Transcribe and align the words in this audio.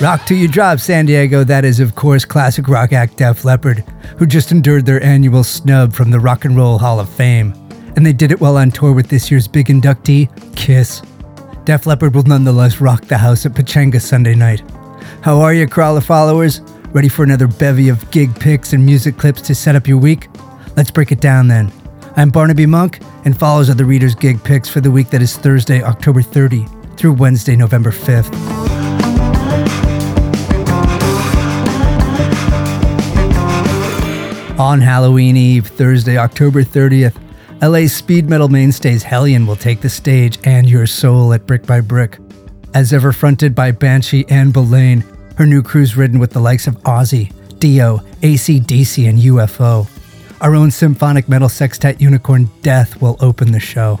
Rock 0.00 0.26
Till 0.26 0.36
You 0.36 0.46
Drop 0.46 0.78
San 0.78 1.06
Diego, 1.06 1.42
that 1.42 1.64
is, 1.64 1.80
of 1.80 1.96
course, 1.96 2.24
classic 2.24 2.68
rock 2.68 2.92
act 2.92 3.16
Def 3.16 3.44
Leppard, 3.44 3.80
who 4.16 4.26
just 4.26 4.52
endured 4.52 4.86
their 4.86 5.02
annual 5.02 5.42
snub 5.42 5.92
from 5.92 6.12
the 6.12 6.20
Rock 6.20 6.44
and 6.44 6.56
Roll 6.56 6.78
Hall 6.78 7.00
of 7.00 7.08
Fame. 7.08 7.52
And 7.96 8.06
they 8.06 8.12
did 8.12 8.30
it 8.30 8.40
while 8.40 8.58
on 8.58 8.70
tour 8.70 8.92
with 8.92 9.08
this 9.08 9.28
year's 9.28 9.48
big 9.48 9.66
inductee, 9.66 10.28
Kiss. 10.54 11.02
Def 11.64 11.84
Leppard 11.84 12.14
will 12.14 12.22
nonetheless 12.22 12.80
rock 12.80 13.06
the 13.06 13.18
house 13.18 13.44
at 13.44 13.54
Pechanga 13.54 14.00
Sunday 14.00 14.36
night. 14.36 14.62
How 15.22 15.40
are 15.40 15.52
you, 15.52 15.66
Crawler 15.66 16.00
followers? 16.00 16.60
Ready 16.92 17.08
for 17.08 17.24
another 17.24 17.48
bevy 17.48 17.88
of 17.88 18.08
gig 18.12 18.32
picks 18.38 18.72
and 18.72 18.86
music 18.86 19.18
clips 19.18 19.42
to 19.42 19.54
set 19.54 19.74
up 19.74 19.88
your 19.88 19.98
week? 19.98 20.28
Let's 20.76 20.92
break 20.92 21.10
it 21.10 21.20
down 21.20 21.48
then. 21.48 21.72
I'm 22.14 22.30
Barnaby 22.30 22.66
Monk, 22.66 23.00
and 23.24 23.36
follows 23.36 23.68
are 23.68 23.74
the 23.74 23.84
Reader's 23.84 24.14
Gig 24.14 24.44
picks 24.44 24.68
for 24.68 24.80
the 24.80 24.92
week 24.92 25.10
that 25.10 25.22
is 25.22 25.36
Thursday, 25.36 25.82
October 25.82 26.22
30 26.22 26.66
through 26.96 27.14
Wednesday, 27.14 27.56
November 27.56 27.90
5th. 27.90 28.77
On 34.58 34.80
Halloween 34.80 35.36
Eve, 35.36 35.68
Thursday, 35.68 36.18
October 36.18 36.64
30th, 36.64 37.14
LA's 37.62 37.92
speed 37.92 38.28
metal 38.28 38.48
mainstays 38.48 39.04
Hellion 39.04 39.46
will 39.46 39.54
take 39.54 39.80
the 39.80 39.88
stage 39.88 40.36
and 40.42 40.68
your 40.68 40.84
soul 40.84 41.32
at 41.32 41.46
Brick 41.46 41.64
by 41.64 41.80
Brick. 41.80 42.18
As 42.74 42.92
ever 42.92 43.12
fronted 43.12 43.54
by 43.54 43.70
Banshee 43.70 44.26
Ann 44.28 44.50
Boleyn, 44.50 45.04
her 45.36 45.46
new 45.46 45.62
crew's 45.62 45.96
ridden 45.96 46.18
with 46.18 46.32
the 46.32 46.40
likes 46.40 46.66
of 46.66 46.74
Ozzy, 46.82 47.32
Dio, 47.60 48.00
AC/DC, 48.22 49.08
and 49.08 49.20
UFO. 49.20 49.86
Our 50.40 50.56
own 50.56 50.72
symphonic 50.72 51.28
metal 51.28 51.48
sextet 51.48 52.00
unicorn 52.00 52.50
Death 52.62 53.00
will 53.00 53.16
open 53.20 53.52
the 53.52 53.60
show. 53.60 54.00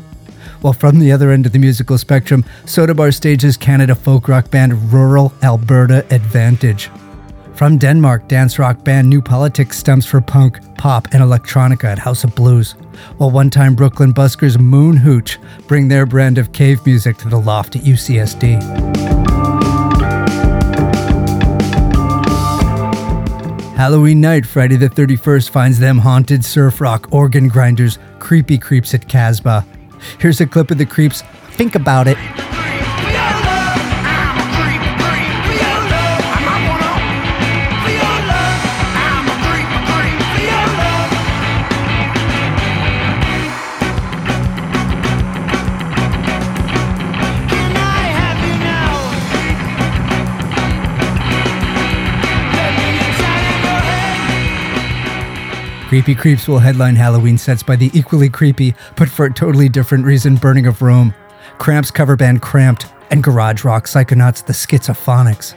While 0.60 0.72
from 0.72 0.98
the 0.98 1.12
other 1.12 1.30
end 1.30 1.46
of 1.46 1.52
the 1.52 1.60
musical 1.60 1.98
spectrum, 1.98 2.44
Soda 2.64 2.94
Bar 2.94 3.12
stages 3.12 3.56
Canada 3.56 3.94
folk 3.94 4.26
rock 4.26 4.50
band 4.50 4.92
Rural 4.92 5.32
Alberta 5.40 6.04
Advantage. 6.12 6.90
From 7.58 7.76
Denmark, 7.76 8.28
dance 8.28 8.56
rock 8.60 8.84
band 8.84 9.08
New 9.08 9.20
Politics 9.20 9.78
stems 9.78 10.06
for 10.06 10.20
punk, 10.20 10.60
pop, 10.76 11.08
and 11.10 11.20
electronica 11.20 11.86
at 11.86 11.98
House 11.98 12.22
of 12.22 12.32
Blues, 12.36 12.76
while 13.16 13.32
one 13.32 13.50
time 13.50 13.74
Brooklyn 13.74 14.14
buskers 14.14 14.56
Moon 14.56 14.96
Hooch 14.96 15.40
bring 15.66 15.88
their 15.88 16.06
brand 16.06 16.38
of 16.38 16.52
cave 16.52 16.78
music 16.86 17.16
to 17.16 17.28
the 17.28 17.40
loft 17.40 17.74
at 17.74 17.82
UCSD. 17.82 18.62
Halloween 23.76 24.20
night, 24.20 24.46
Friday 24.46 24.76
the 24.76 24.88
31st, 24.88 25.50
finds 25.50 25.80
them 25.80 25.98
haunted 25.98 26.44
surf 26.44 26.80
rock 26.80 27.08
organ 27.10 27.48
grinders, 27.48 27.98
creepy 28.20 28.56
creeps 28.56 28.94
at 28.94 29.08
Casbah. 29.08 29.66
Here's 30.20 30.40
a 30.40 30.46
clip 30.46 30.70
of 30.70 30.78
the 30.78 30.86
creeps. 30.86 31.22
Think 31.50 31.74
about 31.74 32.06
it. 32.06 32.18
Creepy 55.88 56.14
Creeps 56.14 56.46
will 56.46 56.58
headline 56.58 56.96
Halloween 56.96 57.38
sets 57.38 57.62
by 57.62 57.74
the 57.74 57.90
equally 57.94 58.28
creepy, 58.28 58.74
but 58.94 59.08
for 59.08 59.24
a 59.24 59.32
totally 59.32 59.70
different 59.70 60.04
reason, 60.04 60.36
Burning 60.36 60.66
of 60.66 60.82
Rome, 60.82 61.14
Cramps 61.56 61.90
cover 61.90 62.14
band 62.14 62.42
Cramped, 62.42 62.84
and 63.10 63.22
garage 63.22 63.64
rock 63.64 63.86
psychonauts 63.86 64.44
The 64.44 64.52
Schizophonics. 64.52 65.54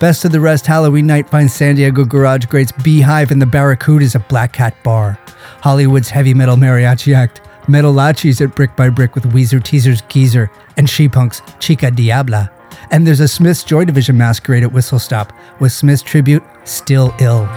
Best 0.00 0.24
of 0.24 0.32
the 0.32 0.40
rest 0.40 0.66
Halloween 0.66 1.06
night 1.06 1.30
finds 1.30 1.54
San 1.54 1.76
Diego 1.76 2.04
garage 2.04 2.46
greats 2.46 2.72
Beehive 2.72 3.30
and 3.30 3.40
the 3.40 3.46
Barracudas 3.46 4.16
at 4.16 4.28
Black 4.28 4.52
Cat 4.52 4.74
Bar, 4.82 5.16
Hollywood's 5.60 6.10
heavy 6.10 6.34
metal 6.34 6.56
mariachi 6.56 7.14
act, 7.14 7.40
Metalachis 7.68 8.40
at 8.40 8.56
Brick 8.56 8.74
by 8.74 8.88
Brick 8.88 9.14
with 9.14 9.32
Weezer 9.32 9.62
Teasers 9.62 10.02
Geezer, 10.08 10.50
and 10.76 10.90
She 10.90 11.08
Punk's 11.08 11.40
Chica 11.60 11.92
Diabla. 11.92 12.50
And 12.90 13.06
there's 13.06 13.20
a 13.20 13.28
Smith's 13.28 13.62
Joy 13.62 13.84
Division 13.84 14.18
masquerade 14.18 14.64
at 14.64 14.72
Whistle 14.72 14.98
Stop 14.98 15.32
with 15.60 15.70
Smith's 15.70 16.02
tribute 16.02 16.42
Still 16.64 17.14
Ill. 17.20 17.48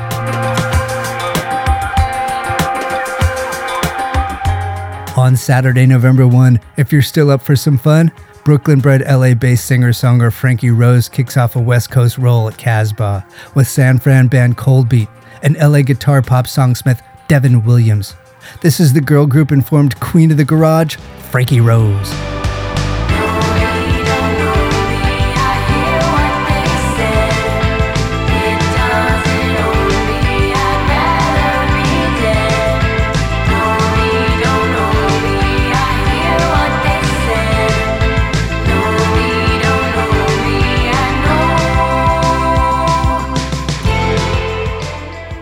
On 5.18 5.38
Saturday, 5.38 5.86
November 5.86 6.28
1, 6.28 6.60
if 6.76 6.92
you're 6.92 7.02
still 7.02 7.32
up 7.32 7.42
for 7.42 7.56
some 7.56 7.78
fun, 7.78 8.12
Brooklyn 8.44 8.82
bred 8.82 9.02
LA 9.08 9.34
based 9.34 9.64
singer 9.64 9.94
songwriter 9.94 10.34
Frankie 10.34 10.72
Rose 10.72 11.08
kicks 11.08 11.38
off 11.38 11.56
a 11.56 11.60
West 11.62 11.90
Coast 11.90 12.18
roll 12.18 12.50
at 12.50 12.58
Casbah 12.58 13.26
with 13.56 13.66
San 13.66 13.98
Fran 13.98 14.28
band 14.28 14.58
Cold 14.58 14.90
Beat 14.90 15.08
and 15.42 15.56
LA 15.58 15.84
guitar 15.84 16.22
pop 16.22 16.48
songsmith 16.48 17.00
Devon 17.30 17.64
Williams. 17.64 18.14
This 18.60 18.82
is 18.82 18.92
the 18.92 19.00
girl 19.00 19.26
group 19.26 19.54
informed 19.54 19.98
Queen 20.02 20.32
of 20.32 20.38
the 20.38 20.44
Garage, 20.44 20.98
Frankie 21.32 21.62
Rose. 21.62 22.12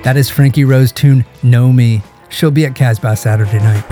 That 0.03 0.17
is 0.17 0.29
Frankie 0.29 0.65
Rose 0.65 0.91
tune 0.91 1.23
Know 1.43 1.71
Me. 1.71 2.01
She'll 2.27 2.51
be 2.51 2.65
at 2.65 2.75
Casbah 2.75 3.15
Saturday 3.15 3.59
night. 3.59 3.85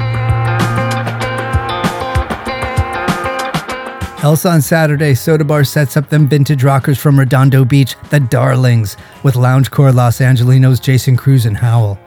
Else 4.22 4.46
on 4.46 4.62
Saturday, 4.62 5.16
Soda 5.16 5.46
Bar 5.46 5.64
sets 5.64 5.96
up 5.96 6.10
them 6.10 6.28
vintage 6.28 6.66
rockers 6.66 7.00
from 7.00 7.18
Redondo 7.18 7.64
Beach, 7.64 7.96
the 8.10 8.20
Darlings, 8.20 8.98
with 9.24 9.36
loungecore 9.36 9.96
Los 9.96 10.20
Angelinos 10.20 10.82
Jason 10.82 11.16
Cruz 11.16 11.46
and 11.46 11.58
Howl. 11.58 11.98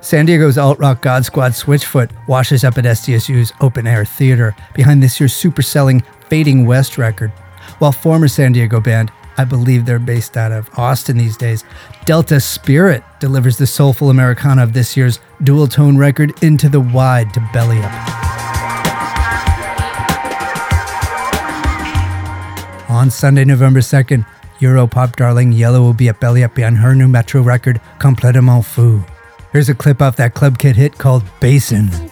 San 0.00 0.26
Diego's 0.26 0.56
alt 0.56 0.78
rock 0.78 1.02
God 1.02 1.24
Squad 1.24 1.52
Switchfoot 1.52 2.10
washes 2.28 2.62
up 2.62 2.78
at 2.78 2.84
SDSU's 2.84 3.52
open 3.60 3.86
air 3.86 4.04
theater 4.04 4.54
behind 4.74 5.02
this 5.02 5.18
year's 5.18 5.34
super 5.34 5.62
selling 5.62 6.04
Fading 6.28 6.66
West 6.66 6.98
record, 6.98 7.30
while 7.78 7.92
former 7.92 8.28
San 8.28 8.52
Diego 8.52 8.80
band 8.80 9.10
I 9.36 9.44
believe 9.44 9.84
they're 9.84 9.98
based 9.98 10.36
out 10.36 10.52
of 10.52 10.70
Austin 10.78 11.18
these 11.18 11.36
days. 11.36 11.64
Delta 12.04 12.40
Spirit 12.40 13.02
delivers 13.20 13.56
the 13.56 13.66
soulful 13.66 14.10
Americana 14.10 14.62
of 14.62 14.72
this 14.72 14.96
year's 14.96 15.18
Dualtone 15.42 15.98
record 15.98 16.42
Into 16.42 16.68
the 16.68 16.80
Wide 16.80 17.32
to 17.34 17.40
Belly 17.52 17.78
Up. 17.78 18.24
On 22.90 23.10
Sunday, 23.10 23.44
November 23.44 23.80
2nd, 23.80 24.24
Europop 24.60 25.16
darling 25.16 25.52
Yelle 25.52 25.80
will 25.80 25.92
be 25.92 26.08
at 26.08 26.20
Belly 26.20 26.44
Up 26.44 26.54
behind 26.54 26.78
her 26.78 26.94
new 26.94 27.08
Metro 27.08 27.42
record, 27.42 27.80
Complètement 27.98 28.64
Fou. 28.64 29.04
Here's 29.52 29.68
a 29.68 29.74
clip 29.74 30.00
off 30.00 30.16
that 30.16 30.34
Club 30.34 30.58
Kid 30.58 30.76
hit 30.76 30.96
called 30.98 31.24
Basin. 31.40 32.03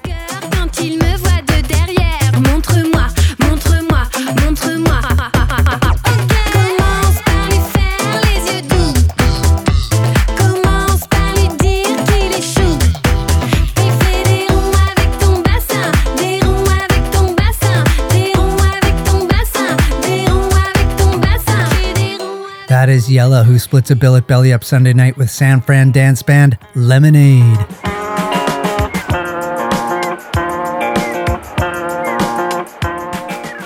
Yelle, 23.12 23.44
who 23.44 23.58
splits 23.58 23.90
a 23.90 23.96
bill 23.96 24.16
at 24.16 24.26
Belly 24.26 24.52
Up 24.52 24.64
Sunday 24.64 24.92
night 24.92 25.16
with 25.16 25.30
San 25.30 25.60
Fran 25.60 25.92
dance 25.92 26.22
band 26.22 26.58
Lemonade. 26.74 27.58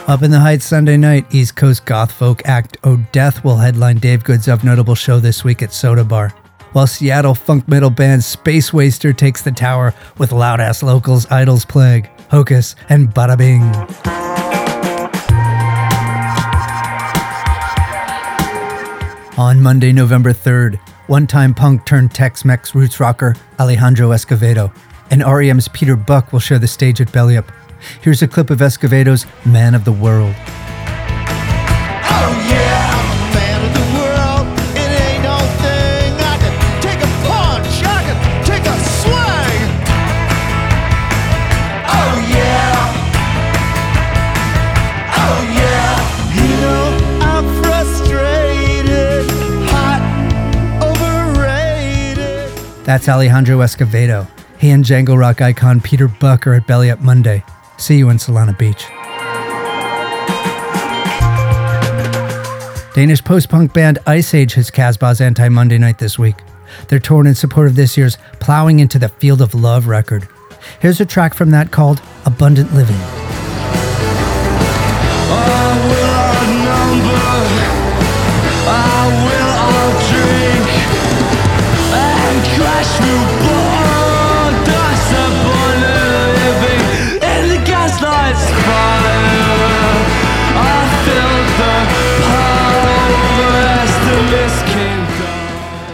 Up 0.09 0.23
in 0.23 0.31
the 0.31 0.39
Heights 0.39 0.65
Sunday 0.65 0.97
night, 0.97 1.27
East 1.35 1.57
Coast 1.57 1.85
goth 1.85 2.13
folk 2.13 2.41
act 2.45 2.77
Oh 2.85 2.97
Death 3.11 3.43
will 3.45 3.57
headline 3.57 3.99
Dave 3.99 4.23
Good's 4.23 4.47
Of 4.47 4.63
Notable 4.63 4.95
show 4.95 5.19
this 5.19 5.43
week 5.43 5.63
at 5.63 5.73
Soda 5.73 6.05
Bar, 6.05 6.31
while 6.73 6.87
Seattle 6.87 7.35
funk 7.35 7.67
metal 7.67 7.91
band 7.91 8.23
Space 8.23 8.73
Waster 8.73 9.13
takes 9.13 9.43
the 9.43 9.51
tower 9.51 9.95
with 10.19 10.31
loud 10.31 10.61
ass 10.61 10.83
locals 10.83 11.27
Idols 11.31 11.65
Plague, 11.65 12.09
Hocus, 12.31 12.77
and 12.89 13.13
Bada 13.13 13.37
Bing. 13.37 14.16
On 19.39 19.61
Monday, 19.61 19.93
November 19.93 20.33
3rd, 20.33 20.77
one 21.09 21.27
time 21.27 21.53
punk 21.53 21.85
turned 21.85 22.15
Tex 22.15 22.43
Mex 22.43 22.75
roots 22.75 22.99
rocker 23.01 23.37
Alejandro 23.61 24.09
Escovedo 24.13 24.73
and 25.11 25.23
REM's 25.23 25.69
Peter 25.69 25.95
Buck 25.95 26.33
will 26.33 26.41
share 26.41 26.59
the 26.59 26.67
stage 26.67 27.03
at 27.03 27.13
Belly 27.13 27.37
Up. 27.37 27.53
Here's 28.01 28.23
a 28.23 28.29
clip 28.29 28.49
of 28.49 28.63
Escovedo's 28.63 29.27
Man 29.45 29.75
of 29.75 29.85
the 29.85 29.93
World. 29.93 30.33
Man 30.33 30.35
of 30.35 30.45
the 30.45 30.55
world. 30.55 30.66
That's 52.87 53.09
Alejandro 53.09 53.59
Escovedo. 53.59 54.29
He 54.59 54.71
and 54.71 54.85
jangle 54.85 55.19
rock 55.19 55.43
icon 55.43 55.81
Peter 55.81 56.07
Buck 56.07 56.47
are 56.47 56.55
at 56.55 56.69
Belly 56.69 56.89
Up 56.89 57.01
Monday. 57.01 57.43
See 57.79 57.99
you 57.99 58.11
in 58.11 58.19
Solana 58.19 58.57
Beach. 58.57 58.87
Danish 62.95 63.25
post 63.25 63.49
punk 63.49 63.75
band 63.75 63.99
Iceage 64.07 64.55
has 64.55 64.71
Casbah's 64.71 65.21
Anti 65.21 65.49
Monday 65.49 65.79
night 65.79 65.99
this 65.99 66.17
week. 66.17 66.37
They're 66.87 67.01
touring 67.01 67.27
in 67.27 67.35
support 67.35 67.67
of 67.67 67.75
this 67.75 67.97
year's 67.97 68.19
Plowing 68.39 68.79
into 68.79 69.01
the 69.01 69.09
Field 69.09 69.43
of 69.43 69.53
Love 69.53 69.89
record. 69.89 70.29
Here's 70.79 71.01
a 71.01 71.05
track 71.05 71.35
from 71.35 71.51
that 71.51 71.73
called 71.73 72.01
Abundant 72.25 72.73
Living. 72.73 72.95
Oh, 75.29 75.86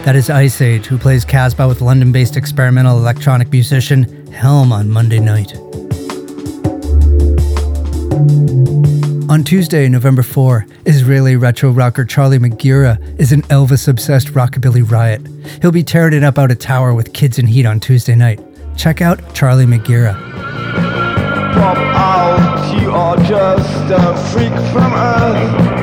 That 0.03 0.17
is 0.17 0.29
Iceage, 0.29 0.87
who 0.87 0.97
plays 0.97 1.23
Casbah 1.23 1.65
with 1.65 1.79
London 1.79 2.11
based 2.11 2.35
experimental 2.35 2.97
electronic 2.97 3.49
musician 3.53 4.27
Helm 4.33 4.73
on 4.73 4.89
Monday 4.89 5.19
night. 5.19 5.55
On 9.29 9.45
Tuesday, 9.45 9.87
November 9.87 10.21
4, 10.21 10.67
Israeli 10.85 11.37
retro 11.37 11.71
rocker 11.71 12.03
Charlie 12.03 12.37
Megira 12.37 12.99
is 13.17 13.31
an 13.31 13.43
Elvis 13.43 13.87
obsessed 13.87 14.27
rockabilly 14.33 14.83
riot. 14.91 15.25
He'll 15.61 15.71
be 15.71 15.83
tearing 15.83 16.13
it 16.13 16.23
up 16.25 16.37
out 16.37 16.51
of 16.51 16.59
tower 16.59 16.93
with 16.93 17.13
Kids 17.13 17.39
in 17.39 17.47
Heat 17.47 17.65
on 17.65 17.79
Tuesday 17.79 18.13
night. 18.13 18.41
Check 18.75 18.99
out 18.99 19.33
Charlie 19.33 19.65
Megira. 19.65 20.15
Pop 21.53 21.77
out, 21.77 22.81
you 22.81 22.91
are 22.91 23.15
just 23.23 23.89
a 23.89 24.17
freak 24.33 24.51
from 24.73 24.93
Earth. 24.93 25.82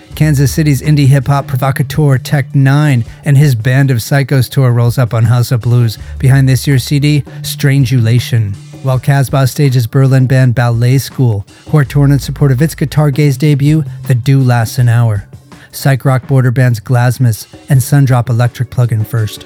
Kansas 0.15 0.53
City's 0.53 0.81
indie 0.81 1.07
hip 1.07 1.27
hop 1.27 1.47
provocateur 1.47 2.17
Tech 2.17 2.49
N9ne 2.49 3.07
and 3.25 3.37
his 3.37 3.55
Band 3.55 3.91
of 3.91 3.97
Psychos 3.97 4.49
tour 4.49 4.71
rolls 4.71 4.97
up 4.97 5.13
on 5.13 5.25
House 5.25 5.51
of 5.51 5.61
Blues 5.61 5.97
behind 6.19 6.47
this 6.47 6.67
year's 6.67 6.83
CD, 6.83 7.23
Strangeulation. 7.41 8.53
While 8.83 8.99
Casbah 8.99 9.47
stages 9.47 9.87
Berlin 9.87 10.25
band 10.27 10.55
Ballet 10.55 10.97
School, 10.97 11.45
who 11.69 11.77
are 11.77 12.05
in 12.05 12.19
support 12.19 12.51
of 12.51 12.61
its 12.61 12.73
Guitar 12.75 13.11
Gaze 13.11 13.37
debut, 13.37 13.83
The 14.07 14.15
Do 14.15 14.41
Lasts 14.41 14.79
an 14.79 14.89
Hour. 14.89 15.27
Psych 15.71 16.03
rock 16.03 16.27
border 16.27 16.51
bands 16.51 16.79
Glasmus 16.79 17.51
and 17.69 17.79
Sundrop 17.79 18.29
Electric 18.29 18.71
plug 18.71 18.91
in 18.91 19.03
first. 19.05 19.45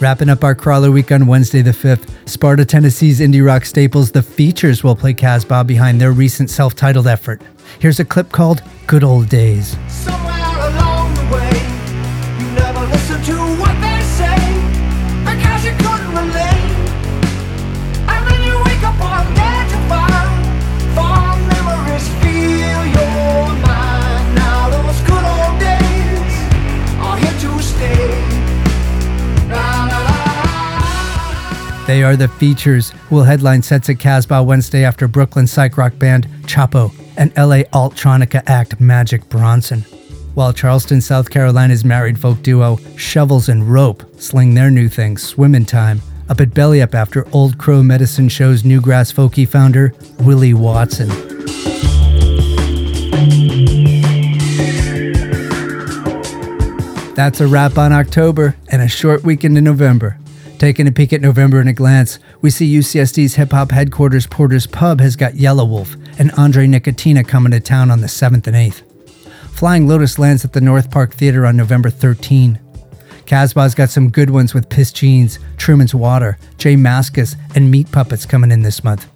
Wrapping 0.00 0.28
up 0.28 0.44
our 0.44 0.54
crawler 0.54 0.92
week 0.92 1.10
on 1.10 1.26
Wednesday 1.26 1.60
the 1.60 1.72
5th, 1.72 2.08
Sparta, 2.28 2.64
Tennessee's 2.64 3.20
indie 3.20 3.44
rock 3.44 3.64
staples 3.64 4.12
The 4.12 4.22
Features 4.22 4.84
will 4.84 4.94
play 4.94 5.14
Casbah 5.14 5.64
behind 5.64 6.00
their 6.00 6.12
recent 6.12 6.50
self 6.50 6.74
titled 6.74 7.06
effort. 7.06 7.40
Here's 7.78 8.00
a 8.00 8.04
clip 8.04 8.30
called 8.32 8.62
Good 8.86 9.02
Old 9.02 9.28
Days. 9.28 9.76
They 31.98 32.04
are 32.04 32.14
the 32.14 32.28
features 32.28 32.90
who 33.08 33.16
will 33.16 33.24
headline 33.24 33.60
sets 33.60 33.90
at 33.90 33.98
Casbah 33.98 34.44
Wednesday 34.44 34.84
after 34.84 35.08
Brooklyn 35.08 35.48
psych 35.48 35.76
rock 35.76 35.98
band 35.98 36.28
Chappo 36.42 36.92
and 37.16 37.36
LA 37.36 37.64
Altronica 37.74 38.40
act 38.46 38.80
Magic 38.80 39.28
Bronson. 39.28 39.80
While 40.34 40.52
Charleston, 40.52 41.00
South 41.00 41.28
Carolina's 41.28 41.84
married 41.84 42.16
folk 42.16 42.40
duo 42.40 42.78
Shovels 42.96 43.48
and 43.48 43.68
Rope 43.68 44.04
sling 44.16 44.54
their 44.54 44.70
new 44.70 44.88
thing, 44.88 45.18
Swimmin' 45.18 45.64
Time, 45.66 46.00
up 46.28 46.40
at 46.40 46.54
Belly 46.54 46.80
Up 46.80 46.94
after 46.94 47.26
Old 47.32 47.58
Crow 47.58 47.82
Medicine 47.82 48.28
Show's 48.28 48.62
Newgrass 48.62 49.12
Folky 49.12 49.48
founder, 49.48 49.92
Willie 50.20 50.54
Watson. 50.54 51.08
That's 57.16 57.40
a 57.40 57.48
wrap 57.48 57.76
on 57.76 57.92
October 57.92 58.54
and 58.68 58.82
a 58.82 58.86
short 58.86 59.24
weekend 59.24 59.58
in 59.58 59.64
November. 59.64 60.16
Taking 60.58 60.88
a 60.88 60.92
peek 60.92 61.12
at 61.12 61.20
November 61.20 61.60
in 61.60 61.68
a 61.68 61.72
glance, 61.72 62.18
we 62.40 62.50
see 62.50 62.76
UCSD's 62.78 63.36
hip 63.36 63.52
hop 63.52 63.70
headquarters 63.70 64.26
Porter's 64.26 64.66
Pub 64.66 65.00
has 65.00 65.14
got 65.14 65.34
Yelawolf 65.34 65.94
and 66.18 66.32
Andre 66.32 66.66
Nickatina 66.66 67.26
coming 67.26 67.52
to 67.52 67.60
town 67.60 67.92
on 67.92 68.00
the 68.00 68.08
7th 68.08 68.48
and 68.48 68.56
8th. 68.56 68.82
Flying 69.52 69.86
Lotus 69.86 70.18
lands 70.18 70.44
at 70.44 70.54
the 70.54 70.60
North 70.60 70.90
Park 70.90 71.14
Theater 71.14 71.46
on 71.46 71.56
November 71.56 71.90
13. 71.90 72.58
Casbah's 73.24 73.76
got 73.76 73.90
some 73.90 74.10
good 74.10 74.30
ones 74.30 74.52
with 74.52 74.68
Piss 74.68 74.90
Jeans, 74.90 75.38
Truman's 75.58 75.94
Water, 75.94 76.38
J 76.56 76.74
Mascis, 76.74 77.36
and 77.54 77.70
Meat 77.70 77.92
Puppets 77.92 78.26
coming 78.26 78.50
in 78.50 78.62
this 78.62 78.82
month. 78.82 79.06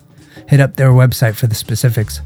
Hit 0.48 0.60
up 0.60 0.76
their 0.76 0.90
website 0.90 1.34
for 1.34 1.48
the 1.48 1.56
specifics. 1.56 2.20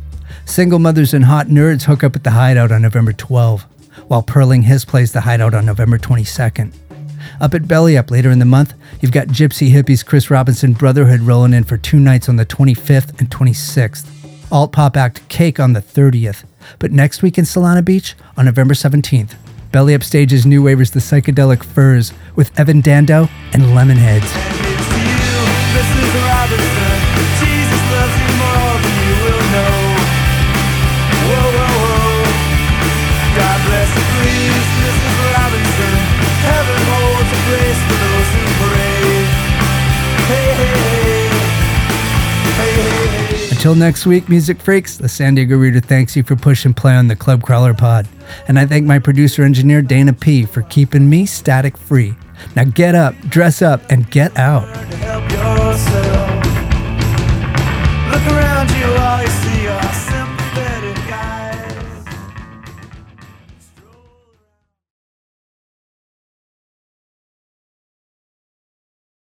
Single 0.45 0.79
Mothers 0.79 1.15
and 1.15 1.25
Hot 1.25 1.47
Nerds 1.47 1.85
hook 1.85 2.05
up 2.05 2.17
at 2.17 2.25
the 2.25 2.33
Hideout 2.33 2.71
on 2.71 2.83
November 2.83 3.15
12, 3.15 3.63
while 4.09 4.23
Perling 4.23 4.65
His 4.65 4.85
plays 4.85 5.13
the 5.13 5.23
Hideout 5.23 5.55
on 5.55 5.65
November 5.65 5.97
22nd. 5.97 6.75
Up 7.41 7.55
at 7.55 7.69
Belly 7.69 7.97
Up 7.97 8.11
later 8.11 8.31
in 8.31 8.39
the 8.39 8.45
month, 8.45 8.75
you've 9.01 9.13
got 9.13 9.29
Gypsy 9.29 9.71
Hippies 9.71 10.05
Chris 10.05 10.31
Robinson 10.31 10.73
Brotherhood 10.73 11.21
rolling 11.21 11.55
in 11.55 11.65
for 11.65 11.77
two 11.77 11.99
nights 11.99 12.29
on 12.29 12.37
the 12.37 12.47
25th 12.47 13.19
and 13.19 13.31
26th. 13.31 14.07
Alt 14.53 14.73
pop 14.73 14.97
act 14.97 15.29
Cake 15.29 15.59
on 15.59 15.73
the 15.73 15.83
30th. 15.83 16.45
But 16.79 16.93
next 16.93 17.23
week 17.23 17.39
in 17.39 17.45
Solana 17.45 17.85
Beach 17.85 18.15
on 18.37 18.45
November 18.45 18.75
17th, 18.75 19.35
Belly 19.73 19.95
Up 19.95 20.03
stages 20.03 20.47
New 20.47 20.63
Waver's 20.63 20.93
The 20.93 21.01
Psychedelic 21.01 21.65
Furs 21.65 22.13
with 22.35 22.59
Evan 22.59 22.81
Dando 22.81 23.29
and 23.53 23.63
Lemonheads. 23.63 24.56
Until 43.67 43.81
next 43.81 44.07
week, 44.07 44.29
music 44.29 44.61
freaks, 44.61 44.97
the 44.97 45.09
San 45.09 45.35
Diego 45.35 45.57
Reader 45.57 45.81
thanks 45.81 46.15
you 46.15 46.23
for 46.23 46.37
push 46.37 46.65
and 46.65 46.77
play 46.77 46.95
on 46.95 47.09
the 47.09 47.17
Club 47.17 47.43
Crawler 47.43 47.75
pod. 47.75 48.07
And 48.47 48.61
I 48.61 48.65
thank 48.65 48.87
my 48.87 49.01
producer 49.01 49.43
engineer 49.43 49.83
Dana 49.83 50.13
P 50.13 50.45
for 50.47 50.63
keeping 50.63 51.11
me 51.11 51.27
static 51.27 51.77
free. 51.77 52.15
Now 52.55 52.63
get 52.63 52.95
up, 52.95 53.19
dress 53.23 53.63
up, 53.63 53.83
and 53.91 54.09
get 54.09 54.39
out. 54.39 54.69